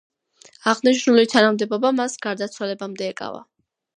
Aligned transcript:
აღნიშნული 0.71 1.25
თანამდებობა 1.33 1.93
მას 1.99 2.17
გარდაცვალებამდე 2.25 3.13
ეკავა. 3.13 3.45